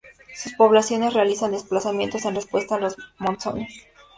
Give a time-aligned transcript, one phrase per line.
[0.35, 3.85] Sus poblaciones realizan desplazamientos en respuesta a los monzones.